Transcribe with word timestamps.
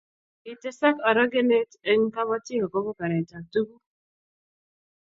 kitesak 0.43 0.97
orokenet 1.09 1.71
eng 1.91 2.01
kabotik 2.15 2.61
akobo 2.65 2.89
baretab 2.99 3.43
tuguk 3.53 3.83